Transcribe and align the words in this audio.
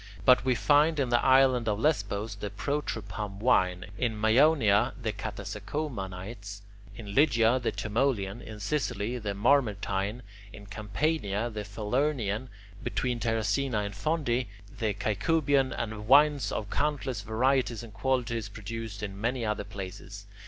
But 0.25 0.43
we 0.43 0.55
find 0.55 0.99
in 0.99 1.09
the 1.09 1.23
island 1.23 1.69
of 1.69 1.79
Lesbos 1.79 2.33
the 2.33 2.49
protropum 2.49 3.37
wine, 3.37 3.85
in 3.99 4.19
Maeonia, 4.19 4.93
the 4.99 5.13
catacecaumenites, 5.13 6.61
in 6.95 7.13
Lydia, 7.13 7.59
the 7.59 7.71
Tmolian, 7.71 8.41
in 8.41 8.59
Sicily, 8.59 9.19
the 9.19 9.35
Mamertine, 9.35 10.23
in 10.51 10.65
Campania, 10.65 11.51
the 11.51 11.63
Falernian, 11.63 12.47
between 12.83 13.19
Terracina 13.19 13.81
and 13.85 13.93
Fondi, 13.93 14.47
the 14.75 14.95
Caecuban, 14.95 15.71
and 15.71 16.07
wines 16.07 16.51
of 16.51 16.71
countless 16.71 17.21
varieties 17.21 17.83
and 17.83 17.93
qualities 17.93 18.49
produced 18.49 19.03
in 19.03 19.21
many 19.21 19.45
other 19.45 19.63
places. 19.63 20.25